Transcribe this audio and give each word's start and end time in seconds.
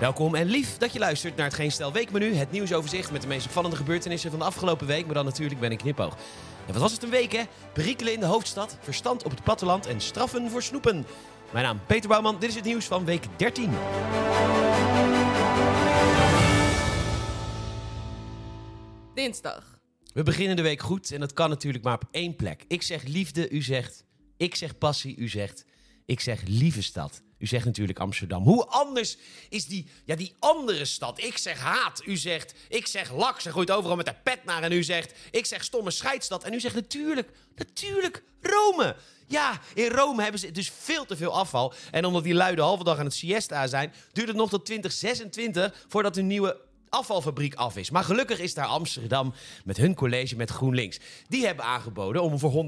Welkom 0.00 0.34
en 0.34 0.46
lief 0.46 0.76
dat 0.76 0.92
je 0.92 0.98
luistert 0.98 1.36
naar 1.36 1.46
het 1.46 1.54
Geen 1.54 1.72
Stel 1.72 1.92
Weekmenu. 1.92 2.34
Het 2.34 2.50
nieuwsoverzicht 2.50 3.10
met 3.10 3.22
de 3.22 3.28
meest 3.28 3.46
opvallende 3.46 3.76
gebeurtenissen 3.76 4.30
van 4.30 4.38
de 4.38 4.44
afgelopen 4.44 4.86
week. 4.86 5.04
Maar 5.04 5.14
dan 5.14 5.24
natuurlijk 5.24 5.60
ben 5.60 5.70
ik 5.70 5.78
knipoog. 5.78 6.16
En 6.66 6.72
wat 6.72 6.82
was 6.82 6.92
het 6.92 7.02
een 7.02 7.10
week 7.10 7.32
hè? 7.32 7.42
Perikelen 7.72 8.12
in 8.12 8.20
de 8.20 8.26
hoofdstad, 8.26 8.78
verstand 8.80 9.24
op 9.24 9.30
het 9.30 9.42
platteland 9.42 9.86
en 9.86 10.00
straffen 10.00 10.50
voor 10.50 10.62
snoepen. 10.62 11.06
Mijn 11.52 11.64
naam 11.64 11.80
Peter 11.86 12.08
Bouwman, 12.08 12.38
dit 12.38 12.48
is 12.48 12.54
het 12.54 12.64
nieuws 12.64 12.84
van 12.84 13.04
week 13.04 13.26
13. 13.36 13.70
Dinsdag. 19.14 19.80
We 20.14 20.22
beginnen 20.22 20.56
de 20.56 20.62
week 20.62 20.80
goed 20.80 21.12
en 21.12 21.20
dat 21.20 21.32
kan 21.32 21.48
natuurlijk 21.48 21.84
maar 21.84 21.94
op 21.94 22.04
één 22.10 22.36
plek. 22.36 22.64
Ik 22.68 22.82
zeg 22.82 23.02
liefde, 23.02 23.50
u 23.50 23.62
zegt. 23.62 24.04
Ik 24.36 24.54
zeg 24.54 24.78
passie, 24.78 25.16
u 25.16 25.28
zegt. 25.28 25.64
Ik 26.06 26.20
zeg 26.20 26.42
lieve 26.46 26.82
stad. 26.82 27.22
U 27.38 27.46
zegt 27.46 27.64
natuurlijk 27.64 27.98
Amsterdam. 27.98 28.42
Hoe 28.42 28.66
anders 28.66 29.16
is 29.48 29.66
die, 29.66 29.86
ja, 30.04 30.16
die 30.16 30.34
andere 30.38 30.84
stad? 30.84 31.22
Ik 31.22 31.38
zeg 31.38 31.58
haat. 31.58 32.02
U 32.06 32.16
zegt, 32.16 32.54
ik 32.68 32.86
zeg 32.86 33.12
lak. 33.12 33.40
Ze 33.40 33.52
gooit 33.52 33.70
overal 33.70 33.96
met 33.96 34.06
de 34.06 34.14
pet 34.22 34.44
naar. 34.44 34.62
En 34.62 34.72
u 34.72 34.82
zegt, 34.82 35.14
ik 35.30 35.46
zeg 35.46 35.64
stomme 35.64 35.90
scheidstad. 35.90 36.44
En 36.44 36.52
u 36.52 36.60
zegt 36.60 36.74
natuurlijk, 36.74 37.30
natuurlijk 37.56 38.22
Rome. 38.40 38.96
Ja, 39.26 39.60
in 39.74 39.90
Rome 39.90 40.22
hebben 40.22 40.40
ze 40.40 40.50
dus 40.50 40.72
veel 40.78 41.04
te 41.04 41.16
veel 41.16 41.34
afval. 41.34 41.74
En 41.90 42.04
omdat 42.04 42.24
die 42.24 42.34
lui 42.34 42.54
de 42.54 42.62
halve 42.62 42.84
dag 42.84 42.98
aan 42.98 43.04
het 43.04 43.14
siesta 43.14 43.66
zijn, 43.66 43.92
duurt 44.12 44.28
het 44.28 44.36
nog 44.36 44.48
tot 44.48 44.64
2026 44.64 45.84
voordat 45.88 46.14
hun 46.14 46.26
nieuwe 46.26 46.60
afvalfabriek 46.90 47.54
af 47.54 47.76
is. 47.76 47.90
Maar 47.90 48.04
gelukkig 48.04 48.38
is 48.38 48.54
daar 48.54 48.66
Amsterdam 48.66 49.34
met 49.64 49.76
hun 49.76 49.94
college 49.94 50.36
met 50.36 50.50
GroenLinks. 50.50 50.98
Die 51.28 51.46
hebben 51.46 51.64
aangeboden 51.64 52.22
om 52.22 52.38
voor 52.38 52.66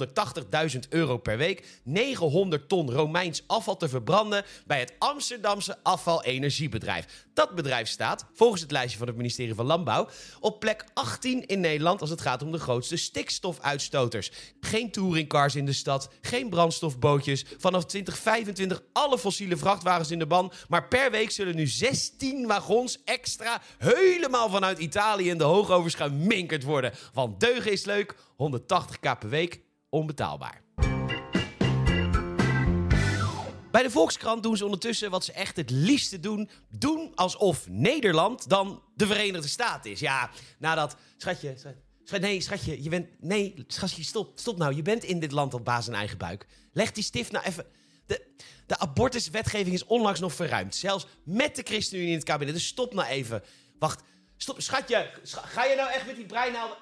180.000 0.72 0.78
euro 0.88 1.16
per 1.16 1.36
week 1.36 1.80
900 1.84 2.68
ton 2.68 2.90
Romeins 2.92 3.42
afval 3.46 3.76
te 3.76 3.88
verbranden 3.88 4.44
bij 4.66 4.80
het 4.80 4.92
Amsterdamse 4.98 5.78
afvalenergiebedrijf. 5.82 7.26
Dat 7.34 7.54
bedrijf 7.54 7.88
staat, 7.88 8.26
volgens 8.32 8.60
het 8.60 8.70
lijstje 8.70 8.98
van 8.98 9.06
het 9.06 9.16
ministerie 9.16 9.54
van 9.54 9.66
Landbouw, 9.66 10.08
op 10.40 10.60
plek 10.60 10.84
18 10.94 11.46
in 11.46 11.60
Nederland 11.60 12.00
als 12.00 12.10
het 12.10 12.20
gaat 12.20 12.42
om 12.42 12.52
de 12.52 12.58
grootste 12.58 12.96
stikstofuitstoters. 12.96 14.30
Geen 14.60 14.90
touringcars 14.90 15.54
in 15.54 15.66
de 15.66 15.72
stad, 15.72 16.08
geen 16.20 16.48
brandstofbootjes. 16.48 17.44
Vanaf 17.58 17.84
2025 17.86 18.82
alle 18.92 19.18
fossiele 19.18 19.56
vrachtwagens 19.56 20.10
in 20.10 20.18
de 20.18 20.26
ban. 20.26 20.52
Maar 20.68 20.88
per 20.88 21.10
week 21.10 21.30
zullen 21.30 21.56
nu 21.56 21.66
16 21.66 22.46
wagons 22.46 22.98
extra 23.04 23.62
helemaal 24.12 24.50
vanuit 24.50 24.78
Italië 24.78 25.28
in 25.28 25.38
de 25.38 25.44
hoogovers 25.44 25.94
geminkerd 25.94 26.62
worden. 26.62 26.92
Want 27.12 27.40
deugen 27.40 27.72
is 27.72 27.84
leuk, 27.84 28.14
180k 28.14 29.18
per 29.18 29.28
week, 29.28 29.60
onbetaalbaar. 29.88 30.62
Bij 33.70 33.82
de 33.82 33.90
Volkskrant 33.90 34.42
doen 34.42 34.56
ze 34.56 34.64
ondertussen 34.64 35.10
wat 35.10 35.24
ze 35.24 35.32
echt 35.32 35.56
het 35.56 35.70
liefste 35.70 36.20
doen. 36.20 36.50
Doen 36.68 37.12
alsof 37.14 37.68
Nederland 37.68 38.48
dan 38.48 38.82
de 38.94 39.06
Verenigde 39.06 39.48
Staten 39.48 39.90
is. 39.90 40.00
Ja, 40.00 40.30
nadat... 40.58 40.96
Schatje, 41.16 41.54
schat, 42.04 42.20
nee, 42.20 42.40
schatje, 42.40 42.82
je 42.82 42.88
bent... 42.88 43.06
Nee, 43.20 43.64
schatje, 43.66 44.04
stop, 44.04 44.38
stop 44.38 44.58
nou. 44.58 44.74
Je 44.74 44.82
bent 44.82 45.04
in 45.04 45.20
dit 45.20 45.32
land 45.32 45.54
op 45.54 45.64
basis 45.64 45.88
in 45.88 45.94
eigen 45.94 46.18
buik. 46.18 46.46
Leg 46.72 46.92
die 46.92 47.04
stift 47.04 47.32
nou 47.32 47.44
even... 47.44 47.66
De, 48.06 48.26
de 48.66 48.78
abortuswetgeving 48.78 49.74
is 49.74 49.84
onlangs 49.84 50.20
nog 50.20 50.34
verruimd. 50.34 50.74
Zelfs 50.74 51.06
met 51.24 51.56
de 51.56 51.62
ChristenUnie 51.62 52.10
in 52.10 52.16
het 52.16 52.24
kabinet. 52.24 52.54
Dus 52.54 52.66
stop 52.66 52.94
nou 52.94 53.08
even. 53.08 53.42
Wacht, 53.80 54.02
stop. 54.36 54.60
Schatje, 54.60 55.10
ga 55.24 55.64
je 55.64 55.76
nou 55.76 55.90
echt 55.90 56.06
met 56.06 56.16
die 56.16 56.26
breinaalden... 56.26 56.76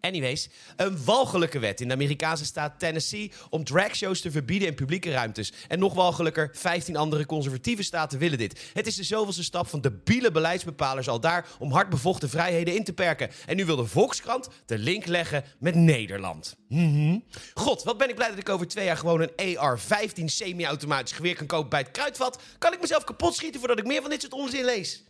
Anyways, 0.00 0.48
een 0.76 1.04
walgelijke 1.04 1.58
wet 1.58 1.80
in 1.80 1.88
de 1.88 1.94
Amerikaanse 1.94 2.44
staat 2.44 2.78
Tennessee 2.78 3.32
om 3.50 3.64
dragshows 3.64 4.20
te 4.20 4.30
verbieden 4.30 4.68
in 4.68 4.74
publieke 4.74 5.10
ruimtes. 5.10 5.52
En 5.68 5.78
nog 5.78 5.94
walgelijker, 5.94 6.50
15 6.52 6.96
andere 6.96 7.26
conservatieve 7.26 7.82
staten 7.82 8.18
willen 8.18 8.38
dit. 8.38 8.70
Het 8.72 8.86
is 8.86 8.96
de 8.96 9.02
zoveelste 9.02 9.44
stap 9.44 9.68
van 9.68 9.80
debiele 9.80 10.30
beleidsbepalers 10.30 11.08
al 11.08 11.20
daar 11.20 11.46
om 11.58 11.72
hard 11.72 11.88
bevochten 11.88 12.28
vrijheden 12.28 12.74
in 12.74 12.84
te 12.84 12.92
perken. 12.92 13.30
En 13.46 13.56
nu 13.56 13.64
wil 13.64 13.76
de 13.76 13.86
Volkskrant 13.86 14.48
de 14.66 14.78
link 14.78 15.06
leggen 15.06 15.44
met 15.58 15.74
Nederland. 15.74 16.56
Mhm. 16.68 17.18
God, 17.54 17.82
wat 17.82 17.98
ben 17.98 18.08
ik 18.08 18.14
blij 18.14 18.28
dat 18.28 18.38
ik 18.38 18.48
over 18.48 18.68
twee 18.68 18.84
jaar 18.84 18.96
gewoon 18.96 19.20
een 19.20 19.58
AR-15 19.58 20.24
semi-automatisch 20.24 21.12
geweer 21.12 21.36
kan 21.36 21.46
kopen 21.46 21.68
bij 21.68 21.80
het 21.80 21.90
kruidvat. 21.90 22.42
Kan 22.58 22.72
ik 22.72 22.80
mezelf 22.80 23.04
kapot 23.04 23.34
schieten 23.34 23.60
voordat 23.60 23.78
ik 23.78 23.86
meer 23.86 24.00
van 24.00 24.10
dit 24.10 24.20
soort 24.20 24.32
onzin 24.32 24.64
lees? 24.64 25.02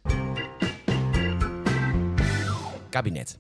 Kabinet. 2.91 3.39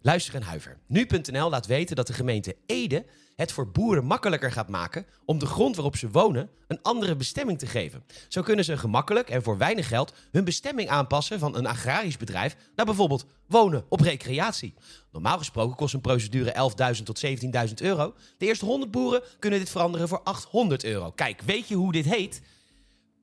Luister 0.00 0.34
en 0.34 0.42
huiver. 0.42 0.78
Nu.nl 0.86 1.50
laat 1.50 1.66
weten 1.66 1.96
dat 1.96 2.06
de 2.06 2.12
gemeente 2.12 2.56
Ede 2.66 3.04
het 3.36 3.52
voor 3.52 3.70
boeren 3.70 4.04
makkelijker 4.04 4.52
gaat 4.52 4.68
maken 4.68 5.06
om 5.24 5.38
de 5.38 5.46
grond 5.46 5.74
waarop 5.74 5.96
ze 5.96 6.10
wonen 6.10 6.50
een 6.66 6.82
andere 6.82 7.16
bestemming 7.16 7.58
te 7.58 7.66
geven. 7.66 8.04
Zo 8.28 8.42
kunnen 8.42 8.64
ze 8.64 8.78
gemakkelijk 8.78 9.30
en 9.30 9.42
voor 9.42 9.58
weinig 9.58 9.88
geld 9.88 10.12
hun 10.30 10.44
bestemming 10.44 10.88
aanpassen 10.88 11.38
van 11.38 11.56
een 11.56 11.66
agrarisch 11.66 12.16
bedrijf 12.16 12.56
naar 12.74 12.86
bijvoorbeeld 12.86 13.26
wonen 13.46 13.84
op 13.88 14.00
recreatie. 14.00 14.74
Normaal 15.12 15.38
gesproken 15.38 15.76
kost 15.76 15.94
een 15.94 16.00
procedure 16.00 16.70
11.000 16.96 17.02
tot 17.02 17.26
17.000 17.26 17.74
euro. 17.74 18.14
De 18.38 18.46
eerste 18.46 18.64
100 18.64 18.90
boeren 18.90 19.22
kunnen 19.38 19.58
dit 19.58 19.70
veranderen 19.70 20.08
voor 20.08 20.22
800 20.22 20.84
euro. 20.84 21.10
Kijk, 21.10 21.40
weet 21.40 21.68
je 21.68 21.74
hoe 21.74 21.92
dit 21.92 22.04
heet? 22.04 22.40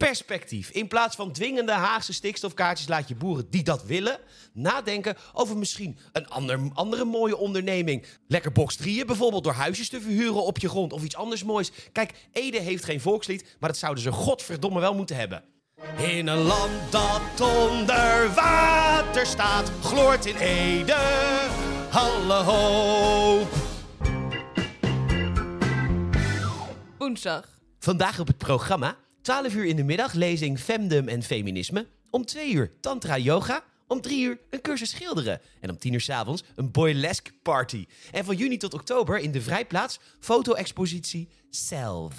Perspectief. 0.08 0.70
In 0.70 0.88
plaats 0.88 1.16
van 1.16 1.32
dwingende 1.32 1.72
Haagse 1.72 2.14
stikstofkaartjes 2.14 2.88
laat 2.88 3.08
je 3.08 3.16
boeren 3.16 3.50
die 3.50 3.64
dat 3.64 3.84
willen 3.84 4.20
nadenken 4.54 5.18
over 5.34 5.58
misschien 5.58 5.98
een 6.12 6.28
ander, 6.30 6.60
andere 6.74 7.06
mooie 7.06 7.38
onderneming. 7.38 8.06
Lekker 8.28 8.52
box 8.52 8.76
3 8.76 9.06
bijvoorbeeld 9.06 9.44
door 9.44 9.54
huisjes 9.54 9.90
te 9.90 10.02
verhuren 10.02 10.44
op 10.44 10.58
je 10.58 10.70
grond 10.70 10.94
of 10.94 11.04
iets 11.04 11.16
anders 11.16 11.44
moois. 11.44 11.72
Kijk, 11.92 12.14
Ede 12.32 12.60
heeft 12.60 12.84
geen 12.84 13.02
volkslied, 13.02 13.56
maar 13.60 13.70
dat 13.70 13.80
zouden 13.80 14.04
ze 14.04 14.12
godverdomme 14.12 14.80
wel 14.80 14.94
moeten 14.94 15.16
hebben. 15.16 15.44
In 15.98 16.28
een 16.28 16.42
land 16.42 16.92
dat 16.92 17.42
onder 17.42 18.34
water 18.34 19.26
staat, 19.26 19.72
gloort 19.82 20.26
in 20.26 20.36
Ede 20.36 20.96
alle 21.92 22.34
hoop. 22.34 23.54
Woensdag. 26.98 27.52
Vandaag 27.80 28.20
op 28.20 28.28
het 28.28 28.38
programma 28.38 28.98
12 29.24 29.54
uur 29.54 29.66
in 29.66 29.76
de 29.76 29.84
middag 29.84 30.14
lezing 30.14 30.60
Femdom 30.60 31.08
en 31.08 31.24
Feminisme. 31.24 31.88
Om 32.10 32.26
2 32.26 32.52
uur 32.52 32.72
Tantra 32.80 33.18
Yoga. 33.18 33.64
Om 33.88 34.02
3 34.02 34.24
uur 34.24 34.40
een 34.50 34.62
cursus 34.62 34.90
schilderen. 34.90 35.42
En 35.60 35.70
om 35.70 35.78
10 35.78 35.94
uur 35.94 36.02
s'avonds 36.02 36.44
een 36.56 36.72
boylesque 36.72 37.34
party. 37.44 37.86
En 38.12 38.26
van 38.26 38.36
juni 38.36 38.58
tot 38.58 38.74
oktober 38.74 39.20
in 39.20 39.32
de 39.32 39.42
Vrijplaats 39.42 40.00
foto-expositie 40.20 41.30
Self. 41.50 42.16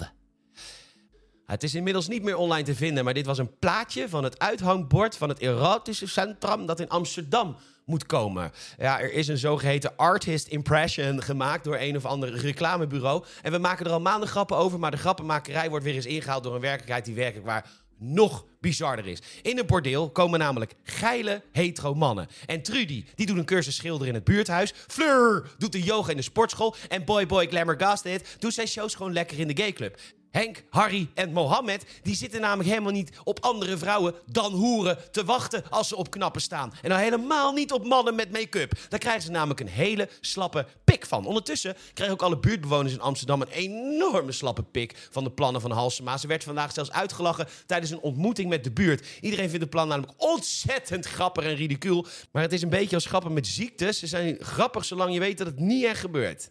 Het 1.45 1.63
is 1.63 1.75
inmiddels 1.75 2.07
niet 2.07 2.23
meer 2.23 2.37
online 2.37 2.63
te 2.63 2.75
vinden, 2.75 3.03
maar 3.03 3.13
dit 3.13 3.25
was 3.25 3.37
een 3.37 3.57
plaatje 3.59 4.09
van 4.09 4.23
het 4.23 4.39
uithangbord 4.39 5.17
van 5.17 5.29
het 5.29 5.39
erotische 5.39 6.07
centrum 6.07 6.65
dat 6.65 6.79
in 6.79 6.89
Amsterdam 6.89 7.55
moet 7.85 8.05
komen. 8.05 8.51
Ja, 8.77 8.99
er 8.99 9.13
is 9.13 9.27
een 9.27 9.37
zogeheten 9.37 9.95
artist 9.95 10.47
impression 10.47 11.21
gemaakt 11.21 11.63
door 11.63 11.77
een 11.79 11.95
of 11.95 12.05
ander 12.05 12.33
reclamebureau. 12.33 13.25
En 13.41 13.51
we 13.51 13.57
maken 13.57 13.85
er 13.85 13.91
al 13.91 14.01
maanden 14.01 14.29
grappen 14.29 14.57
over, 14.57 14.79
maar 14.79 14.91
de 14.91 14.97
grappenmakerij 14.97 15.69
wordt 15.69 15.85
weer 15.85 15.95
eens 15.95 16.05
ingehaald 16.05 16.43
door 16.43 16.55
een 16.55 16.61
werkelijkheid 16.61 17.05
die 17.05 17.15
werkelijk 17.15 17.45
waar 17.45 17.65
nog 17.97 18.45
bizarder 18.59 19.07
is. 19.07 19.21
In 19.41 19.57
een 19.57 19.65
bordeel 19.65 20.09
komen 20.09 20.39
namelijk 20.39 20.73
geile 20.83 21.41
hetero 21.51 21.93
mannen. 21.93 22.27
En 22.45 22.61
Trudy, 22.61 23.05
die 23.15 23.25
doet 23.25 23.37
een 23.37 23.45
cursus 23.45 23.75
schilderen 23.75 24.07
in 24.07 24.13
het 24.13 24.23
buurthuis. 24.23 24.73
Fleur 24.87 25.49
doet 25.57 25.71
de 25.71 25.81
yoga 25.81 26.11
in 26.11 26.17
de 26.17 26.23
sportschool. 26.23 26.75
En 26.87 27.05
Boy 27.05 27.25
Boy 27.25 27.47
Glamour 27.47 27.79
Gasted 27.79 28.35
doet 28.39 28.53
zijn 28.53 28.67
shows 28.67 28.95
gewoon 28.95 29.13
lekker 29.13 29.39
in 29.39 29.47
de 29.47 29.61
gayclub. 29.61 29.99
Henk, 30.35 30.63
Harry 30.69 31.09
en 31.13 31.31
Mohammed, 31.31 31.85
die 32.03 32.15
zitten 32.15 32.41
namelijk 32.41 32.69
helemaal 32.69 32.91
niet 32.91 33.11
op 33.23 33.39
andere 33.39 33.77
vrouwen 33.77 34.13
dan 34.25 34.53
hoeren 34.53 34.97
te 35.11 35.25
wachten 35.25 35.63
als 35.69 35.87
ze 35.87 35.95
op 35.95 36.09
knappen 36.09 36.41
staan. 36.41 36.73
En 36.81 36.89
dan 36.89 36.99
helemaal 36.99 37.53
niet 37.53 37.71
op 37.71 37.87
mannen 37.87 38.15
met 38.15 38.31
make-up. 38.31 38.79
Daar 38.89 38.99
krijgen 38.99 39.21
ze 39.21 39.31
namelijk 39.31 39.59
een 39.59 39.67
hele 39.67 40.09
slappe 40.21 40.65
pik 40.83 41.05
van. 41.05 41.25
Ondertussen 41.25 41.75
krijgen 41.93 42.15
ook 42.15 42.21
alle 42.21 42.37
buurtbewoners 42.37 42.93
in 42.93 43.01
Amsterdam 43.01 43.41
een 43.41 43.47
enorme 43.47 44.31
slappe 44.31 44.63
pik 44.63 45.07
van 45.11 45.23
de 45.23 45.31
plannen 45.31 45.61
van 45.61 45.71
Halsema. 45.71 46.17
Ze 46.17 46.27
werd 46.27 46.43
vandaag 46.43 46.73
zelfs 46.73 46.91
uitgelachen 46.91 47.47
tijdens 47.65 47.91
een 47.91 47.99
ontmoeting 47.99 48.49
met 48.49 48.63
de 48.63 48.71
buurt. 48.71 49.07
Iedereen 49.21 49.49
vindt 49.49 49.63
de 49.63 49.69
plan 49.69 49.87
namelijk 49.87 50.13
ontzettend 50.17 51.05
grappig 51.05 51.43
en 51.43 51.55
ridicuul. 51.55 52.05
Maar 52.31 52.41
het 52.41 52.53
is 52.53 52.61
een 52.61 52.69
beetje 52.69 52.95
als 52.95 53.05
grappen 53.05 53.33
met 53.33 53.47
ziektes. 53.47 53.99
Ze 53.99 54.07
zijn 54.07 54.37
grappig 54.39 54.85
zolang 54.85 55.13
je 55.13 55.19
weet 55.19 55.37
dat 55.37 55.47
het 55.47 55.59
niet 55.59 55.85
echt 55.85 55.99
gebeurt. 55.99 56.49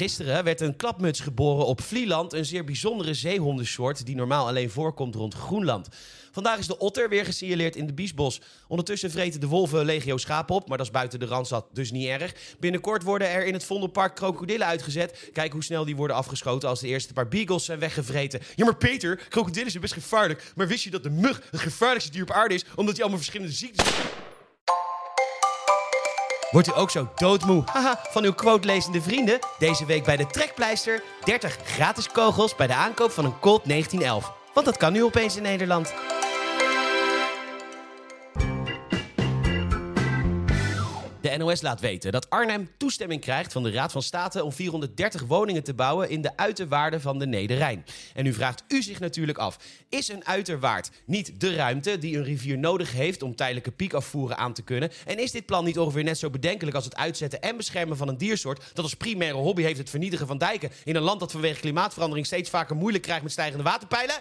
Gisteren 0.00 0.44
werd 0.44 0.60
een 0.60 0.76
klapmuts 0.76 1.20
geboren 1.20 1.66
op 1.66 1.80
Vlieland, 1.80 2.32
een 2.32 2.44
zeer 2.44 2.64
bijzondere 2.64 3.14
zeehondensoort 3.14 4.06
die 4.06 4.14
normaal 4.14 4.46
alleen 4.46 4.70
voorkomt 4.70 5.14
rond 5.14 5.34
Groenland. 5.34 5.88
Vandaag 6.32 6.58
is 6.58 6.66
de 6.66 6.78
otter 6.78 7.08
weer 7.08 7.24
gesignaleerd 7.24 7.76
in 7.76 7.86
de 7.86 7.92
Biesbos. 7.92 8.40
Ondertussen 8.68 9.10
vreten 9.10 9.40
de 9.40 9.46
wolven 9.46 9.84
legio 9.84 10.16
schapen 10.16 10.54
op, 10.54 10.68
maar 10.68 10.78
dat 10.78 10.86
is 10.86 10.92
buiten 10.92 11.18
de 11.18 11.26
randstad 11.26 11.66
dus 11.72 11.90
niet 11.90 12.06
erg. 12.06 12.34
Binnenkort 12.60 13.02
worden 13.02 13.28
er 13.28 13.46
in 13.46 13.52
het 13.52 13.64
Vondelpark 13.64 14.14
krokodillen 14.14 14.66
uitgezet. 14.66 15.30
Kijk 15.32 15.52
hoe 15.52 15.64
snel 15.64 15.84
die 15.84 15.96
worden 15.96 16.16
afgeschoten 16.16 16.68
als 16.68 16.80
de 16.80 16.88
eerste 16.88 17.12
paar 17.12 17.28
beagles 17.28 17.64
zijn 17.64 17.78
weggevreten. 17.78 18.40
Ja, 18.56 18.64
maar 18.64 18.76
Peter, 18.76 19.16
krokodillen 19.28 19.70
zijn 19.70 19.82
best 19.82 19.94
gevaarlijk. 19.94 20.52
Maar 20.56 20.68
wist 20.68 20.84
je 20.84 20.90
dat 20.90 21.02
de 21.02 21.10
mug 21.10 21.42
het 21.50 21.60
gevaarlijkste 21.60 22.12
dier 22.12 22.22
op 22.22 22.30
aarde 22.30 22.54
is, 22.54 22.64
omdat 22.74 22.92
hij 22.92 23.02
allemaal 23.02 23.22
verschillende 23.22 23.54
ziektes... 23.54 23.88
Wordt 26.50 26.68
u 26.68 26.72
ook 26.74 26.90
zo 26.90 27.08
doodmoe 27.14 27.62
haha, 27.66 28.00
van 28.10 28.24
uw 28.24 28.32
quote-lezende 28.32 29.02
vrienden? 29.02 29.38
Deze 29.58 29.86
week 29.86 30.04
bij 30.04 30.16
de 30.16 30.26
Trekpleister 30.26 31.02
30 31.24 31.56
gratis 31.64 32.08
kogels 32.08 32.54
bij 32.54 32.66
de 32.66 32.74
aankoop 32.74 33.10
van 33.10 33.24
een 33.24 33.38
Colt 33.40 33.64
1911. 33.64 34.32
Want 34.54 34.66
dat 34.66 34.76
kan 34.76 34.92
nu 34.92 35.04
opeens 35.04 35.36
in 35.36 35.42
Nederland. 35.42 35.94
De 41.30 41.36
NOS 41.36 41.62
laat 41.62 41.80
weten 41.80 42.12
dat 42.12 42.30
Arnhem 42.30 42.70
toestemming 42.76 43.20
krijgt 43.20 43.52
van 43.52 43.62
de 43.62 43.70
Raad 43.70 43.92
van 43.92 44.02
State 44.02 44.44
om 44.44 44.52
430 44.52 45.22
woningen 45.22 45.62
te 45.62 45.74
bouwen 45.74 46.10
in 46.10 46.22
de 46.22 46.36
uiterwaarden 46.36 47.00
van 47.00 47.18
de 47.18 47.26
Nederrijn. 47.26 47.84
En 48.14 48.24
nu 48.24 48.32
vraagt 48.32 48.64
u 48.68 48.82
zich 48.82 49.00
natuurlijk 49.00 49.38
af: 49.38 49.58
is 49.88 50.08
een 50.08 50.26
uiterwaard 50.26 50.90
niet 51.04 51.40
de 51.40 51.54
ruimte 51.54 51.98
die 51.98 52.16
een 52.16 52.24
rivier 52.24 52.58
nodig 52.58 52.92
heeft 52.92 53.22
om 53.22 53.36
tijdelijke 53.36 53.70
piekafvoeren 53.70 54.36
aan 54.36 54.52
te 54.52 54.62
kunnen? 54.62 54.90
En 55.06 55.18
is 55.18 55.30
dit 55.30 55.46
plan 55.46 55.64
niet 55.64 55.78
ongeveer 55.78 56.04
net 56.04 56.18
zo 56.18 56.30
bedenkelijk 56.30 56.76
als 56.76 56.84
het 56.84 56.96
uitzetten 56.96 57.42
en 57.42 57.56
beschermen 57.56 57.96
van 57.96 58.08
een 58.08 58.18
diersoort 58.18 58.70
dat 58.74 58.84
als 58.84 58.94
primaire 58.94 59.38
hobby 59.38 59.62
heeft 59.62 59.78
het 59.78 59.90
vernietigen 59.90 60.26
van 60.26 60.38
dijken 60.38 60.70
in 60.84 60.96
een 60.96 61.02
land 61.02 61.20
dat 61.20 61.32
vanwege 61.32 61.60
klimaatverandering 61.60 62.26
steeds 62.26 62.50
vaker 62.50 62.76
moeilijk 62.76 63.04
krijgt 63.04 63.22
met 63.22 63.32
stijgende 63.32 63.64
waterpeilen? 63.64 64.16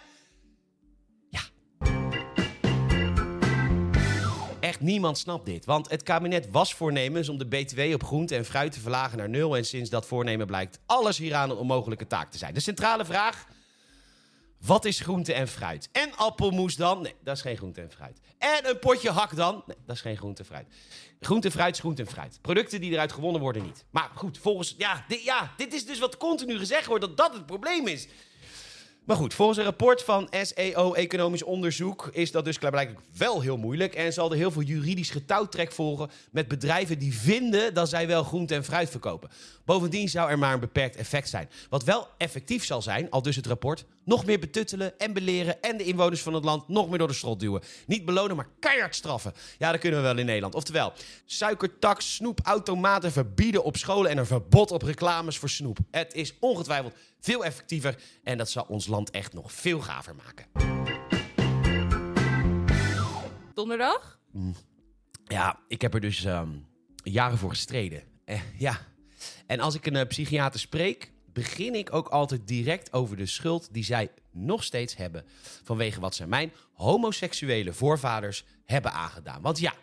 Niemand 4.80 5.18
snapt 5.18 5.46
dit. 5.46 5.66
Want 5.66 5.90
het 5.90 6.04
kabinet 6.04 6.48
was 6.52 6.74
voornemens 6.74 7.30
om 7.30 7.38
de 7.38 7.46
BTW 7.46 7.80
op 7.94 8.04
groente 8.04 8.36
en 8.36 8.46
fruit 8.46 8.72
te 8.72 8.80
verlagen 8.80 9.18
naar 9.18 9.30
nul. 9.30 9.58
En 9.58 9.66
sinds 9.66 9.90
dat 9.90 10.06
voornemen 10.06 10.48
blijkt 10.48 10.80
alles 10.86 11.18
hieraan 11.18 11.50
een 11.50 11.58
onmogelijke 11.58 12.08
taak 12.08 12.32
te 12.32 12.38
zijn. 12.38 12.54
De 12.54 12.60
centrale 12.60 13.06
vraag: 13.06 13.48
wat 14.66 14.86
is 14.86 15.00
groente 15.00 15.34
en 15.34 15.48
fruit? 15.48 15.90
En 15.92 16.16
appelmoes 16.16 16.76
dan? 16.76 17.02
Nee, 17.02 17.16
dat 17.24 17.36
is 17.36 17.42
geen 17.42 17.58
groente 17.58 17.82
en 17.82 17.92
fruit. 17.92 18.20
En 18.38 18.70
een 18.70 18.80
potje 18.80 19.10
hak 19.10 19.36
dan? 19.36 19.64
Nee, 19.66 19.78
dat 19.86 19.96
is 19.96 20.02
geen 20.02 20.18
groente 20.18 20.42
en 20.42 20.48
fruit. 20.48 20.68
Groente 21.20 21.48
en 21.48 21.54
fruit 21.54 21.74
is 21.74 21.80
groente 21.80 22.02
en 22.02 22.08
fruit. 22.08 22.40
Producten 22.42 22.82
die 22.82 22.92
eruit 22.92 23.12
gewonnen 23.12 23.42
worden 23.42 23.64
niet. 23.64 23.86
Maar 23.90 24.10
goed, 24.16 24.38
volgens. 24.38 24.76
Ja, 24.78 25.06
dit, 25.08 25.24
ja, 25.24 25.54
dit 25.58 25.74
is 25.74 25.86
dus 25.86 26.00
wat 26.00 26.18
continu 26.18 26.58
gezegd 26.58 26.86
wordt 26.86 27.06
dat 27.06 27.18
dat 27.18 27.34
het 27.34 27.46
probleem 27.46 27.88
is. 27.88 28.08
Maar 29.10 29.18
goed, 29.18 29.34
volgens 29.34 29.58
een 29.58 29.64
rapport 29.64 30.04
van 30.04 30.30
SEO 30.42 30.94
Economisch 30.94 31.44
Onderzoek 31.44 32.10
is 32.12 32.32
dat 32.32 32.46
dus 32.46 32.60
klaarblijkelijk 32.60 33.06
wel 33.18 33.42
heel 33.42 33.58
moeilijk. 33.58 33.94
En 33.94 34.14
zal 34.14 34.32
er 34.32 34.38
heel 34.38 34.52
veel 34.52 34.62
juridisch 34.62 35.10
getouwtrek 35.10 35.72
volgen 35.72 36.10
met 36.32 36.48
bedrijven 36.48 37.00
die 37.00 37.14
vinden 37.14 37.74
dat 37.74 37.90
zij 37.90 38.08
wel 38.08 38.24
groente 38.24 38.56
en 38.56 38.64
fruit 38.64 38.90
verkopen. 38.90 39.30
Bovendien 39.66 40.10
zou 40.10 40.30
er 40.30 40.40
maar 40.40 40.54
een 40.54 40.60
beperkt 40.60 40.96
effect 40.96 41.30
zijn. 41.30 41.50
Wat 41.70 41.84
wel 41.84 42.08
effectief 42.18 42.66
zal 42.66 42.82
zijn, 42.82 43.10
al 43.10 43.22
dus 43.22 43.36
het 43.36 43.48
rapport, 43.48 43.86
nog 44.10 44.26
meer 44.26 44.40
betuttelen 44.40 45.00
en 45.00 45.14
beleren 45.14 45.62
en 45.62 45.78
de 45.78 45.84
inwoners 45.84 46.22
van 46.22 46.34
het 46.34 46.44
land 46.44 46.68
nog 46.68 46.90
meer 46.90 46.98
door 46.98 47.08
de 47.08 47.14
strot 47.14 47.40
duwen. 47.40 47.62
Niet 47.86 48.06
belonen, 48.06 48.36
maar 48.36 48.50
keihard 48.60 48.96
straffen. 48.96 49.34
Ja, 49.58 49.72
dat 49.72 49.80
kunnen 49.80 50.00
we 50.00 50.06
wel 50.06 50.18
in 50.18 50.26
Nederland. 50.26 50.56
Oftewel, 50.56 50.94
suikertax, 51.26 52.16
snoepautomaten 52.16 53.12
verbieden 53.12 53.64
op 53.64 53.78
scholen 53.78 54.12
en 54.12 54.18
een 54.18 54.26
verbod 54.26 54.72
op 54.72 54.82
reclames 54.82 55.38
voor 55.38 55.50
snoep. 55.50 55.78
Het 55.92 56.14
is 56.14 56.34
ongetwijfeld 56.40 56.94
veel 57.20 57.46
effectiever 57.46 58.02
en 58.24 58.38
dat 58.38 58.50
zal 58.50 58.66
ons 58.68 58.88
land 58.88 59.10
echt 59.10 59.34
nog 59.34 59.52
veel 59.52 59.82
gaver 59.82 60.16
maken. 60.16 60.46
Donderdag? 63.54 64.20
Ja, 65.26 65.60
ik 65.68 65.82
heb 65.82 65.94
er 65.94 66.02
dus 66.02 66.26
ehm, 66.26 66.50
jaren 67.04 67.38
voor 67.38 67.50
gestreden. 67.50 68.04
Eh, 68.26 68.42
ja. 68.58 68.80
En 69.48 69.60
als 69.60 69.76
ik 69.76 69.86
een 69.86 69.96
eh, 69.96 70.08
psychiater 70.08 70.60
spreek, 70.60 71.12
begin 71.40 71.76
ik 71.76 71.94
ook 71.94 72.08
altijd 72.08 72.48
direct 72.48 72.94
over 72.94 73.18
de 73.18 73.26
schuld 73.26 73.68
die 73.72 73.84
zij 73.84 74.12
nog 74.32 74.64
steeds 74.64 74.96
hebben. 74.96 75.26
Vanwege 75.64 76.00
wat 76.00 76.16
zij 76.16 76.28
mijn 76.28 76.52
homoseksuele 76.74 77.74
voorvaders 77.74 78.44
hebben 78.66 78.92
aangedaan. 78.92 79.42
Want 79.42 79.60
ja, 79.60 79.74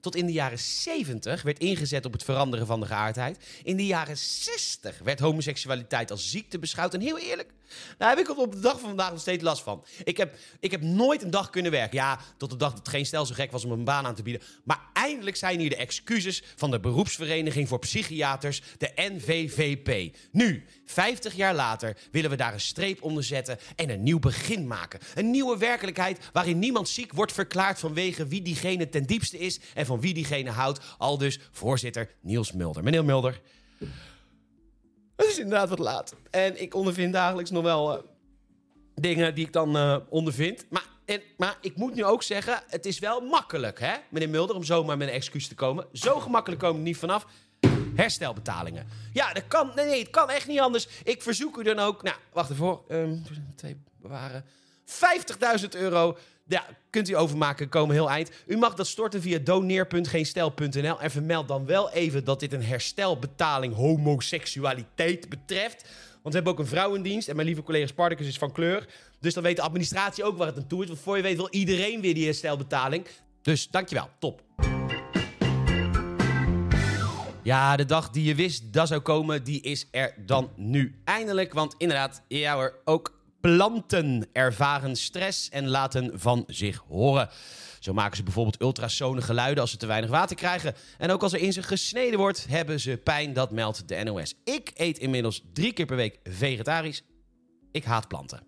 tot 0.00 0.16
in 0.16 0.26
de 0.26 0.32
jaren 0.32 0.58
70 0.58 1.42
werd 1.42 1.58
ingezet 1.58 2.04
op 2.04 2.12
het 2.12 2.24
veranderen 2.24 2.66
van 2.66 2.80
de 2.80 2.86
geaardheid. 2.86 3.44
In 3.62 3.76
de 3.76 3.86
jaren 3.86 4.18
60 4.18 4.98
werd 4.98 5.20
homoseksualiteit 5.20 6.10
als 6.10 6.30
ziekte 6.30 6.58
beschouwd. 6.58 6.94
En 6.94 7.00
heel 7.00 7.18
eerlijk, 7.18 7.52
daar 7.98 8.08
heb 8.08 8.18
ik 8.18 8.38
op 8.38 8.52
de 8.52 8.60
dag 8.60 8.80
van 8.80 8.88
vandaag 8.88 9.10
nog 9.10 9.20
steeds 9.20 9.42
last 9.42 9.62
van. 9.62 9.84
Ik 10.04 10.16
heb, 10.16 10.36
ik 10.60 10.70
heb 10.70 10.82
nooit 10.82 11.22
een 11.22 11.30
dag 11.30 11.50
kunnen 11.50 11.70
werken. 11.70 11.96
Ja, 11.96 12.18
tot 12.36 12.50
de 12.50 12.56
dag 12.56 12.74
dat 12.74 12.88
geen 12.88 13.06
stel 13.06 13.26
zo 13.26 13.34
gek 13.34 13.50
was 13.50 13.64
om 13.64 13.70
een 13.70 13.84
baan 13.84 14.06
aan 14.06 14.14
te 14.14 14.22
bieden. 14.22 14.42
Maar 14.64 14.80
eindelijk 14.92 15.36
zijn 15.36 15.60
hier 15.60 15.70
de 15.70 15.76
excuses 15.76 16.42
van 16.56 16.70
de 16.70 16.80
beroepsvereniging 16.80 17.68
voor 17.68 17.78
psychiaters, 17.78 18.62
de 18.78 18.90
NVVP. 18.94 20.16
Nu, 20.32 20.64
50 20.84 21.34
jaar 21.34 21.54
later, 21.54 21.96
willen 22.10 22.30
we 22.30 22.36
daar 22.36 22.52
een 22.52 22.60
streep 22.60 23.02
onder 23.02 23.24
zetten 23.24 23.58
en 23.76 23.90
een 23.90 24.02
nieuw 24.02 24.18
begin 24.18 24.66
maken. 24.66 25.00
Een 25.14 25.30
nieuwe 25.30 25.58
werkelijkheid 25.58 26.30
waarin 26.32 26.58
niemand 26.58 26.88
ziek 26.88 27.12
wordt 27.12 27.32
verklaard 27.32 27.78
vanwege 27.78 28.26
wie 28.26 28.42
diegene 28.42 28.88
ten 28.88 29.02
diepste 29.02 29.38
is 29.38 29.60
en 29.74 29.86
van 29.86 30.00
wie 30.00 30.14
diegene 30.14 30.50
houdt. 30.50 30.80
Al 30.98 31.18
dus 31.18 31.38
voorzitter 31.52 32.10
Niels 32.20 32.52
Mulder. 32.52 32.82
Meneer 32.82 33.04
Mulder. 33.04 33.40
Het 35.18 35.26
is 35.26 35.38
inderdaad 35.38 35.68
wat 35.68 35.78
laat. 35.78 36.14
En 36.30 36.62
ik 36.62 36.74
ondervind 36.74 37.12
dagelijks 37.12 37.50
nog 37.50 37.62
wel 37.62 37.96
eh, 37.96 38.02
dingen 38.94 39.34
die 39.34 39.46
ik 39.46 39.52
dan 39.52 39.76
eh, 39.76 39.96
ondervind. 40.08 40.66
Maar, 40.70 40.84
en, 41.04 41.22
maar 41.36 41.58
ik 41.60 41.76
moet 41.76 41.94
nu 41.94 42.04
ook 42.04 42.22
zeggen, 42.22 42.62
het 42.66 42.86
is 42.86 42.98
wel 42.98 43.20
makkelijk, 43.20 43.80
hè, 43.80 43.94
meneer 44.08 44.28
Mulder, 44.28 44.56
om 44.56 44.64
zomaar 44.64 44.96
met 44.96 45.08
een 45.08 45.14
excuus 45.14 45.48
te 45.48 45.54
komen. 45.54 45.86
Zo 45.92 46.20
gemakkelijk 46.20 46.60
komen 46.60 46.76
we 46.76 46.82
niet 46.82 46.96
vanaf. 46.96 47.26
Herstelbetalingen. 47.94 48.86
Ja, 49.12 49.32
dat 49.32 49.46
kan. 49.48 49.72
Nee, 49.74 49.86
nee, 49.86 50.00
het 50.00 50.10
kan 50.10 50.30
echt 50.30 50.46
niet 50.46 50.60
anders. 50.60 50.88
Ik 51.04 51.22
verzoek 51.22 51.56
u 51.56 51.62
dan 51.62 51.78
ook. 51.78 52.02
Nou, 52.02 52.16
wacht 52.32 52.50
even. 52.50 52.78
Ehm 52.88 53.16
twee 53.56 53.82
bewaren. 54.00 54.44
50.000 55.60 55.68
euro. 55.68 56.16
Ja, 56.48 56.64
kunt 56.90 57.08
u 57.08 57.16
overmaken, 57.16 57.68
komen 57.68 57.94
heel 57.94 58.10
eind. 58.10 58.30
U 58.46 58.56
mag 58.56 58.74
dat 58.74 58.86
storten 58.86 59.20
via 59.20 59.38
doneer.geenstel.nl 59.38 61.00
en 61.00 61.10
vermeld 61.10 61.48
dan 61.48 61.66
wel 61.66 61.90
even 61.90 62.24
dat 62.24 62.40
dit 62.40 62.52
een 62.52 62.62
herstelbetaling 62.62 63.74
homoseksualiteit 63.74 65.28
betreft. 65.28 65.82
Want 66.22 66.34
we 66.34 66.34
hebben 66.34 66.52
ook 66.52 66.58
een 66.58 66.66
vrouwendienst 66.66 67.28
en 67.28 67.34
mijn 67.34 67.46
lieve 67.46 67.62
collega 67.62 67.86
Spartacus 67.86 68.26
is 68.26 68.38
van 68.38 68.52
kleur. 68.52 68.86
Dus 69.20 69.34
dan 69.34 69.42
weet 69.42 69.56
de 69.56 69.62
administratie 69.62 70.24
ook 70.24 70.36
waar 70.36 70.46
het 70.46 70.56
aan 70.56 70.66
toe 70.66 70.82
is. 70.82 70.88
Want 70.88 71.00
voor 71.00 71.16
je 71.16 71.22
weet 71.22 71.36
wil 71.36 71.48
iedereen 71.50 72.00
weer 72.00 72.14
die 72.14 72.24
herstelbetaling. 72.24 73.06
Dus 73.42 73.68
dankjewel, 73.70 74.08
top. 74.18 74.42
Ja, 77.42 77.76
de 77.76 77.84
dag 77.84 78.10
die 78.10 78.24
je 78.24 78.34
wist 78.34 78.72
dat 78.72 78.88
zou 78.88 79.00
komen, 79.00 79.44
die 79.44 79.60
is 79.60 79.88
er 79.90 80.14
dan 80.26 80.50
nu 80.56 81.00
eindelijk. 81.04 81.52
Want 81.52 81.74
inderdaad, 81.78 82.22
ja 82.28 82.54
hoor, 82.54 82.74
ook 82.84 83.17
planten 83.40 84.28
ervaren 84.32 84.96
stress 84.96 85.48
en 85.48 85.68
laten 85.68 86.20
van 86.20 86.44
zich 86.46 86.84
horen. 86.88 87.28
Zo 87.78 87.92
maken 87.92 88.16
ze 88.16 88.22
bijvoorbeeld 88.22 88.60
ultrasone 88.60 89.20
geluiden 89.20 89.60
als 89.60 89.70
ze 89.70 89.76
te 89.76 89.86
weinig 89.86 90.10
water 90.10 90.36
krijgen. 90.36 90.74
En 90.98 91.10
ook 91.10 91.22
als 91.22 91.32
er 91.32 91.40
in 91.40 91.52
ze 91.52 91.62
gesneden 91.62 92.18
wordt, 92.18 92.46
hebben 92.48 92.80
ze 92.80 93.00
pijn. 93.04 93.32
Dat 93.32 93.50
meldt 93.50 93.88
de 93.88 94.02
NOS. 94.04 94.34
Ik 94.44 94.70
eet 94.74 94.98
inmiddels 94.98 95.42
drie 95.52 95.72
keer 95.72 95.86
per 95.86 95.96
week 95.96 96.18
vegetarisch. 96.22 97.02
Ik 97.72 97.84
haat 97.84 98.08
planten. 98.08 98.46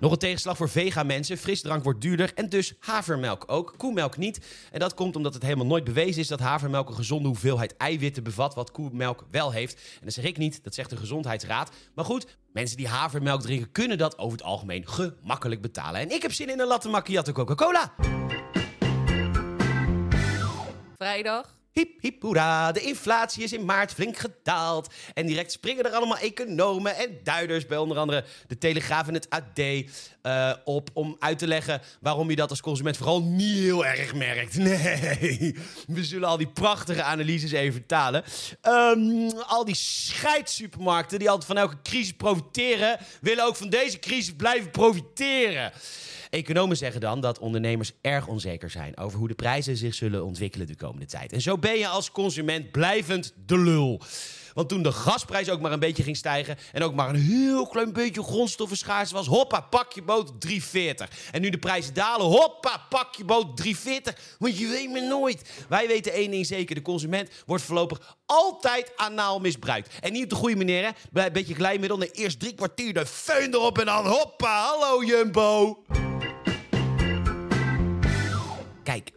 Nog 0.00 0.12
een 0.12 0.18
tegenslag 0.18 0.56
voor 0.56 0.68
vega-mensen. 0.68 1.38
Frisdrank 1.38 1.84
wordt 1.84 2.00
duurder 2.00 2.34
en 2.34 2.48
dus 2.48 2.74
havermelk 2.80 3.44
ook. 3.46 3.74
Koemelk 3.76 4.16
niet. 4.16 4.46
En 4.72 4.78
dat 4.78 4.94
komt 4.94 5.16
omdat 5.16 5.34
het 5.34 5.42
helemaal 5.42 5.66
nooit 5.66 5.84
bewezen 5.84 6.20
is 6.20 6.28
dat 6.28 6.40
havermelk 6.40 6.88
een 6.88 6.94
gezonde 6.94 7.28
hoeveelheid 7.28 7.76
eiwitten 7.76 8.22
bevat, 8.22 8.54
wat 8.54 8.70
koemelk 8.70 9.26
wel 9.30 9.52
heeft. 9.52 9.74
En 9.74 10.04
dat 10.04 10.12
zeg 10.12 10.24
ik 10.24 10.36
niet, 10.36 10.64
dat 10.64 10.74
zegt 10.74 10.90
de 10.90 10.96
Gezondheidsraad. 10.96 11.70
Maar 11.94 12.04
goed, 12.04 12.38
mensen 12.52 12.76
die 12.76 12.88
havermelk 12.88 13.40
drinken 13.40 13.72
kunnen 13.72 13.98
dat 13.98 14.18
over 14.18 14.38
het 14.38 14.46
algemeen 14.46 14.88
gemakkelijk 14.88 15.60
betalen. 15.60 16.00
En 16.00 16.10
ik 16.10 16.22
heb 16.22 16.32
zin 16.32 16.50
in 16.50 16.60
een 16.60 16.66
latte 16.66 16.88
macchiato 16.88 17.32
Coca-Cola. 17.32 17.94
Vrijdag? 20.96 21.57
Hip, 22.00 22.22
hoera. 22.22 22.72
De 22.72 22.80
inflatie 22.80 23.42
is 23.42 23.52
in 23.52 23.64
maart 23.64 23.92
flink 23.92 24.16
gedaald. 24.16 24.94
En 25.14 25.26
direct 25.26 25.52
springen 25.52 25.84
er 25.84 25.92
allemaal 25.92 26.18
economen 26.18 26.96
en 26.96 27.18
duiders... 27.22 27.66
bij 27.66 27.78
onder 27.78 27.96
andere 27.96 28.24
de 28.46 28.58
Telegraaf 28.58 29.08
en 29.08 29.14
het 29.14 29.30
AD 29.30 29.58
eh, 30.22 30.52
op... 30.64 30.90
om 30.92 31.16
uit 31.18 31.38
te 31.38 31.46
leggen 31.46 31.80
waarom 32.00 32.30
je 32.30 32.36
dat 32.36 32.50
als 32.50 32.60
consument 32.60 32.96
vooral 32.96 33.22
niet 33.22 33.58
heel 33.58 33.86
erg 33.86 34.14
merkt. 34.14 34.56
Nee, 34.68 35.56
we 35.86 36.04
zullen 36.04 36.28
al 36.28 36.36
die 36.36 36.48
prachtige 36.48 37.02
analyses 37.02 37.52
even 37.52 37.72
vertalen. 37.72 38.24
Ehm, 38.60 39.30
al 39.46 39.64
die 39.64 39.74
scheidsupermarkten 39.74 41.18
die 41.18 41.30
altijd 41.30 41.46
van 41.46 41.58
elke 41.58 41.82
crisis 41.82 42.12
profiteren... 42.12 42.98
willen 43.20 43.46
ook 43.46 43.56
van 43.56 43.68
deze 43.68 43.98
crisis 43.98 44.34
blijven 44.36 44.70
profiteren. 44.70 45.72
Economen 46.30 46.76
zeggen 46.76 47.00
dan 47.00 47.20
dat 47.20 47.38
ondernemers 47.38 47.92
erg 48.00 48.26
onzeker 48.26 48.70
zijn 48.70 48.96
over 48.96 49.18
hoe 49.18 49.28
de 49.28 49.34
prijzen 49.34 49.76
zich 49.76 49.94
zullen 49.94 50.24
ontwikkelen 50.24 50.66
de 50.66 50.76
komende 50.76 51.06
tijd. 51.06 51.32
En 51.32 51.40
zo 51.40 51.58
als 51.68 52.10
consument 52.10 52.70
blijvend 52.70 53.32
de 53.46 53.58
lul. 53.58 54.00
Want 54.58 54.70
toen 54.70 54.82
de 54.82 54.92
gasprijs 54.92 55.50
ook 55.50 55.60
maar 55.60 55.72
een 55.72 55.78
beetje 55.78 56.02
ging 56.02 56.16
stijgen 56.16 56.56
en 56.72 56.82
ook 56.82 56.94
maar 56.94 57.08
een 57.08 57.20
heel 57.20 57.66
klein 57.66 57.92
beetje 57.92 58.22
grondstoffen 58.22 58.76
schaars 58.76 59.10
was, 59.10 59.26
hoppa, 59.26 59.60
pak 59.60 59.92
je 59.92 60.02
boot 60.02 60.32
3,40. 60.48 60.52
En 61.30 61.40
nu 61.40 61.50
de 61.50 61.58
prijzen 61.58 61.94
dalen, 61.94 62.26
hoppa, 62.26 62.86
pak 62.88 63.14
je 63.14 63.24
boot 63.24 63.62
3,40. 63.64 63.72
Want 64.38 64.58
je 64.58 64.68
weet 64.68 64.90
me 64.90 65.00
nooit. 65.00 65.50
Wij 65.68 65.86
weten 65.86 66.12
één 66.12 66.30
ding 66.30 66.46
zeker, 66.46 66.74
de 66.74 66.82
consument 66.82 67.30
wordt 67.46 67.62
voorlopig 67.62 68.16
altijd 68.26 68.92
anaal 68.96 69.38
misbruikt. 69.38 69.98
En 70.00 70.12
niet 70.12 70.24
op 70.24 70.30
de 70.30 70.36
goede 70.36 70.56
manier, 70.56 70.84
hè. 70.84 70.90
Bij 71.10 71.26
een 71.26 71.32
beetje 71.32 71.54
glijmiddel, 71.54 71.98
nee, 71.98 72.10
eerst 72.10 72.40
drie 72.40 72.54
kwartier 72.54 72.94
de 72.94 73.06
feun 73.06 73.54
erop 73.54 73.78
en 73.78 73.86
dan 73.86 74.06
hoppa, 74.06 74.62
hallo 74.62 75.04
Jumbo. 75.04 75.82
Kijk, 78.82 79.10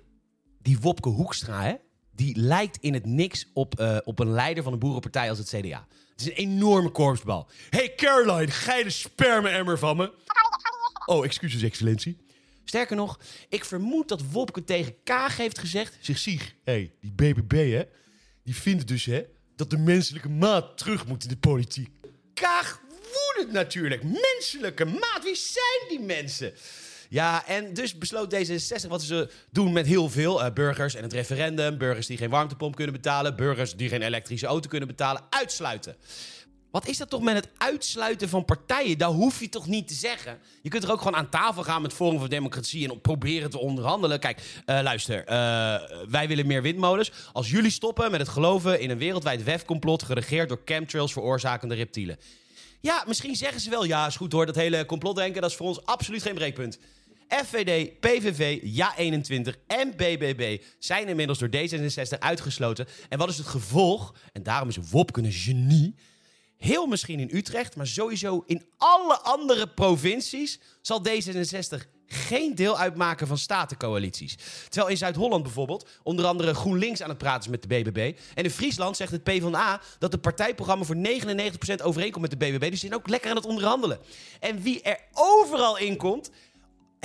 die 0.62 0.80
Wopke 0.80 1.10
Hoekstra, 1.10 1.62
hè? 1.62 1.74
Die 2.22 2.40
lijkt 2.40 2.78
in 2.78 2.94
het 2.94 3.06
niks 3.06 3.48
op, 3.54 3.80
eh, 3.80 3.98
op 4.04 4.20
een 4.20 4.32
leider 4.32 4.64
van 4.64 4.74
een 4.74 4.80
boerenpartij 4.80 5.30
als 5.30 5.38
het 5.38 5.48
CDA. 5.48 5.88
Het 6.12 6.22
is 6.22 6.26
een 6.26 6.34
enorme 6.34 6.90
korpsbal. 6.90 7.50
Hey 7.70 7.94
Caroline, 7.96 8.52
ga 8.52 8.76
je 8.76 8.84
de 8.84 8.90
sperma-emmer 8.90 9.78
van 9.80 9.98
me? 9.98 10.14
Oh, 11.06 11.26
excuses, 11.26 11.62
excellentie. 11.62 12.18
Sterker 12.64 12.96
nog, 12.96 13.20
ik 13.50 13.66
vermoed 13.66 14.08
dat 14.08 14.22
Wopke 14.32 14.64
tegen 14.64 15.04
Kaag 15.04 15.38
heeft 15.38 15.60
gezegd... 15.60 15.98
Zeg, 16.00 16.18
Sieg, 16.18 16.56
hey, 16.64 16.94
die 17.00 17.12
BBB, 17.12 17.72
hè, 17.72 17.84
die 18.44 18.56
vindt 18.56 18.88
dus, 18.88 19.06
hè, 19.06 19.24
dat 19.56 19.70
de 19.70 19.78
menselijke 19.78 20.30
maat 20.30 20.78
terug 20.78 21.08
moet 21.08 21.24
in 21.24 21.30
de 21.30 21.38
politiek. 21.38 21.90
Kaag 22.34 22.82
woedend 22.90 23.54
natuurlijk. 23.54 24.04
Menselijke 24.04 24.86
maat, 24.86 25.24
wie 25.24 25.36
zijn 25.36 25.90
die 25.90 26.00
mensen? 26.00 26.54
Ja, 27.12 27.48
en 27.48 27.74
dus 27.74 27.98
besloot 27.98 28.36
D66 28.36 28.88
wat 28.88 29.02
ze 29.02 29.30
doen 29.50 29.74
met 29.74 29.86
heel 29.86 30.10
veel 30.10 30.44
eh, 30.44 30.54
burgers 30.54 30.96
en 30.96 31.04
het 31.04 31.14
referendum. 31.14 31.78
Burgers 31.78 32.08
die 32.08 32.18
geen 32.18 32.30
warmtepomp 32.30 32.76
kunnen 32.76 32.94
betalen. 32.94 33.36
Burgers 33.36 33.76
die 33.76 33.90
geen 33.90 34.02
elektrische 34.02 34.48
auto 34.48 34.70
kunnen 34.70 34.88
betalen. 34.88 35.22
Uitsluiten. 35.30 35.96
Wat 36.72 36.88
is 36.88 36.98
dat 36.98 37.10
toch 37.10 37.22
met 37.22 37.36
het 37.36 37.50
uitsluiten 37.58 38.30
van 38.30 38.46
partijen? 38.46 38.98
Dat 38.98 39.14
hoef 39.14 39.40
je 39.40 39.50
toch 39.50 39.68
niet 39.68 39.88
te 39.88 39.94
zeggen? 39.94 40.38
Je 40.62 40.70
kunt 40.70 40.84
er 40.84 40.92
ook 40.92 40.98
gewoon 40.98 41.16
aan 41.16 41.30
tafel 41.30 41.64
gaan 41.64 41.82
met 41.82 41.94
Forum 41.94 42.20
voor 42.20 42.30
Democratie 42.30 42.90
en 42.90 43.02
proberen 43.02 43.50
te 43.50 43.60
onderhandelen. 43.60 44.20
Kijk, 44.20 44.62
eh, 44.66 44.80
luister, 44.82 45.26
eh, 45.26 45.36
wij 46.10 46.28
willen 46.28 46.48
meer 46.48 46.62
windmolens. 46.62 47.12
Als 47.34 47.50
jullie 47.50 47.72
stoppen 47.72 48.12
met 48.12 48.20
het 48.20 48.30
geloven 48.30 48.80
in 48.80 48.90
een 48.90 48.98
wereldwijd 48.98 49.44
WEF-complot 49.44 50.04
geregeerd 50.04 50.50
door 50.50 50.62
chemtrails 50.66 51.14
veroorzakende 51.14 51.76
reptielen. 51.76 52.18
Ja, 52.82 53.04
misschien 53.08 53.36
zeggen 53.36 53.62
ze 53.62 53.70
wel, 53.70 53.84
ja, 53.84 54.08
is 54.08 54.16
goed 54.16 54.32
hoor, 54.32 54.46
dat 54.46 54.56
hele 54.56 54.86
complotdenken, 54.86 55.42
dat 55.42 55.50
is 55.50 55.56
voor 55.56 55.68
ons 55.68 55.86
absoluut 55.86 56.22
geen 56.22 56.34
breekpunt. 56.34 56.80
FVD, 57.32 58.00
PVV, 58.00 58.60
Ja21 58.62 59.66
en 59.68 59.92
BBB 59.92 60.62
zijn 60.80 61.08
inmiddels 61.08 61.40
door 61.40 61.50
D66 61.50 62.20
uitgesloten. 62.20 62.88
En 63.10 63.18
wat 63.18 63.30
is 63.30 63.38
het 63.38 63.48
gevolg? 63.48 64.16
En 64.34 64.44
daarom 64.44 64.70
is 64.70 64.78
Wopke 64.90 65.22
een 65.22 65.32
genie. 65.32 65.96
Heel 66.58 66.86
misschien 66.86 67.20
in 67.20 67.30
Utrecht, 67.34 67.76
maar 67.76 67.88
sowieso 67.88 68.44
in 68.46 68.66
alle 68.78 69.20
andere 69.20 69.68
provincies 69.68 70.60
zal 70.82 71.04
D66 71.08 71.78
geen 72.12 72.56
deel 72.56 72.78
uitmaken 72.78 73.28
van 73.28 73.38
statencoalities. 73.38 74.38
Terwijl 74.70 74.92
in 74.92 74.98
Zuid-Holland 74.98 75.44
bijvoorbeeld 75.44 75.90
onder 76.04 76.26
andere 76.26 76.54
GroenLinks 76.54 77.02
aan 77.02 77.10
het 77.10 77.18
praten 77.18 77.44
is 77.44 77.48
met 77.50 77.62
de 77.62 77.68
BBB. 77.68 78.18
En 78.36 78.44
in 78.44 78.50
Friesland 78.50 78.98
zegt 78.98 79.12
het 79.12 79.24
PvdA 79.24 79.82
dat 80.00 80.12
het 80.12 80.22
partijprogramma 80.22 80.84
voor 80.84 80.96
99% 80.96 81.84
overeenkomt 81.84 82.30
met 82.30 82.40
de 82.40 82.46
BBB. 82.46 82.70
Dus 82.70 82.80
ze 82.80 82.88
zijn 82.88 83.00
ook 83.00 83.10
lekker 83.10 83.30
aan 83.30 83.36
het 83.36 83.46
onderhandelen. 83.46 84.00
En 84.40 84.62
wie 84.62 84.82
er 84.82 85.00
overal 85.14 85.78
in 85.78 85.98
komt, 85.98 86.32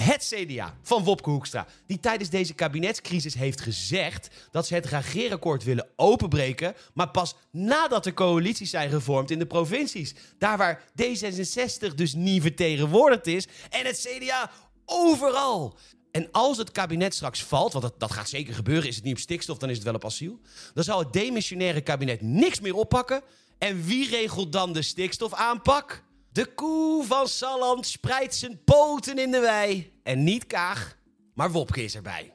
het 0.02 0.34
CDA 0.34 0.76
van 0.82 1.04
Wopke 1.04 1.30
Hoekstra, 1.30 1.66
die 1.86 2.00
tijdens 2.00 2.30
deze 2.30 2.54
kabinetscrisis 2.54 3.34
heeft 3.34 3.60
gezegd 3.60 4.28
dat 4.50 4.66
ze 4.66 4.74
het 4.74 4.86
regeerakkoord 4.86 5.64
willen 5.64 5.88
openbreken, 5.96 6.74
maar 6.94 7.10
pas 7.10 7.34
nadat 7.50 8.04
de 8.04 8.14
coalities 8.14 8.70
zijn 8.70 8.90
gevormd 8.90 9.30
in 9.30 9.38
de 9.38 9.46
provincies. 9.46 10.14
Daar 10.38 10.56
waar 10.58 10.82
D66 11.02 11.94
dus 11.94 12.14
niet 12.14 12.42
vertegenwoordigd 12.42 13.26
is 13.26 13.46
en 13.70 13.86
het 13.86 14.08
CDA 14.08 14.50
overal. 14.84 15.78
En 16.10 16.28
als 16.32 16.56
het 16.56 16.72
kabinet 16.72 17.14
straks 17.14 17.42
valt, 17.42 17.72
want 17.72 17.84
dat, 17.84 18.00
dat 18.00 18.12
gaat 18.12 18.28
zeker 18.28 18.54
gebeuren, 18.54 18.88
is 18.88 18.94
het 18.94 19.04
niet 19.04 19.14
op 19.14 19.20
stikstof, 19.20 19.58
dan 19.58 19.70
is 19.70 19.76
het 19.76 19.84
wel 19.84 19.94
op 19.94 20.04
asiel, 20.04 20.40
dan 20.74 20.84
zal 20.84 20.98
het 20.98 21.12
demissionaire 21.12 21.80
kabinet 21.80 22.20
niks 22.22 22.60
meer 22.60 22.74
oppakken. 22.74 23.22
En 23.58 23.84
wie 23.84 24.08
regelt 24.08 24.52
dan 24.52 24.72
de 24.72 24.82
stikstofaanpak? 24.82 26.04
De 26.36 26.46
koe 26.54 27.04
van 27.04 27.28
Salland 27.28 27.86
spreidt 27.86 28.34
zijn 28.34 28.60
poten 28.64 29.18
in 29.18 29.30
de 29.30 29.40
wei. 29.40 29.92
En 30.02 30.24
niet 30.24 30.46
Kaag, 30.46 30.96
maar 31.34 31.50
Wopke 31.50 31.84
is 31.84 31.94
erbij. 31.94 32.32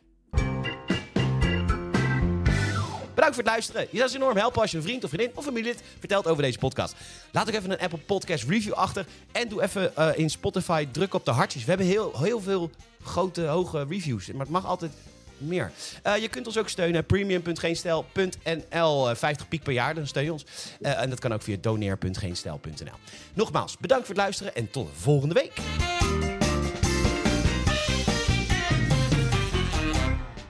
Bedankt 3.13 3.35
voor 3.35 3.43
het 3.43 3.45
luisteren. 3.45 3.81
Je 3.81 3.97
zou 3.97 4.03
ons 4.03 4.13
enorm 4.13 4.37
helpen 4.37 4.61
als 4.61 4.71
je 4.71 4.77
een 4.77 4.83
vriend 4.83 5.03
of 5.03 5.09
vriendin 5.09 5.37
of 5.37 5.43
familielid 5.43 5.81
vertelt 5.99 6.27
over 6.27 6.43
deze 6.43 6.57
podcast. 6.57 6.95
Laat 7.31 7.47
ook 7.47 7.55
even 7.55 7.71
een 7.71 7.79
Apple 7.79 7.99
Podcast 7.99 8.43
review 8.43 8.73
achter. 8.73 9.05
En 9.31 9.47
doe 9.47 9.61
even 9.61 9.93
uh, 9.97 10.09
in 10.15 10.29
Spotify 10.29 10.87
druk 10.91 11.13
op 11.13 11.25
de 11.25 11.31
hartjes. 11.31 11.63
We 11.63 11.69
hebben 11.69 11.87
heel, 11.87 12.19
heel 12.19 12.41
veel 12.41 12.69
grote, 13.03 13.41
hoge 13.41 13.85
reviews. 13.89 14.31
Maar 14.31 14.41
het 14.41 14.49
mag 14.49 14.65
altijd 14.65 14.91
meer. 15.41 15.71
Uh, 16.07 16.17
je 16.17 16.27
kunt 16.27 16.47
ons 16.47 16.57
ook 16.57 16.69
steunen. 16.69 17.05
premium.geenstijl.nl. 17.05 19.09
Uh, 19.09 19.15
50 19.15 19.47
piek 19.47 19.63
per 19.63 19.73
jaar, 19.73 19.95
dan 19.95 20.07
steun 20.07 20.23
je 20.23 20.31
ons. 20.31 20.45
Uh, 20.79 21.01
en 21.01 21.09
dat 21.09 21.19
kan 21.19 21.33
ook 21.33 21.41
via 21.41 21.57
doneer.geenstijl.nl. 21.61 22.95
Nogmaals, 23.33 23.77
bedankt 23.77 24.05
voor 24.05 24.15
het 24.15 24.23
luisteren 24.23 24.55
en 24.55 24.71
tot 24.71 24.87
de 24.87 24.99
volgende 24.99 25.33
week. 25.33 25.53